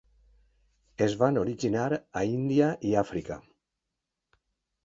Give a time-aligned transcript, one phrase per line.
[1.07, 1.85] Es van originar
[2.21, 3.39] a Índia i Àfrica.